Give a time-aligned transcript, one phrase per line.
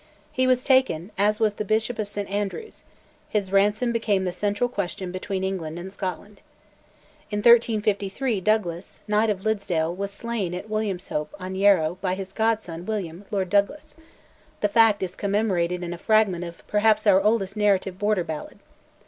[0.31, 2.83] He was taken, as was the Bishop of St Andrews;
[3.29, 6.41] his ransom became the central question between England and Scotland.
[7.29, 12.87] In 1353 Douglas, Knight of Liddesdale, was slain at Williamshope on Yarrow by his godson,
[12.87, 13.93] William, Lord Douglas:
[14.61, 18.57] the fact is commemorated in a fragment of perhaps our oldest narrative Border ballad.